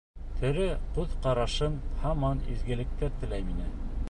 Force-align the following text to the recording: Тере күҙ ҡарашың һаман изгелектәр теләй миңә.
Тере 0.37 0.63
күҙ 0.95 1.13
ҡарашың 1.27 1.77
һаман 2.01 2.45
изгелектәр 2.57 3.17
теләй 3.23 3.49
миңә. 3.53 3.75